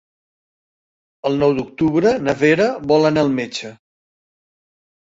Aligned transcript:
El 1.31 1.37
nou 1.45 1.53
d'octubre 1.59 2.15
na 2.25 2.35
Vera 2.43 2.69
vol 2.95 3.07
anar 3.13 3.29
al 3.29 3.35
metge. 3.39 3.75